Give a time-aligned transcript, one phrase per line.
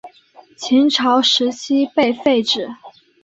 [0.57, 2.75] 秦朝时期被废止。